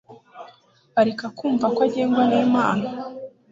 [0.99, 2.85] Areka kumva ko agengwa n'Imana.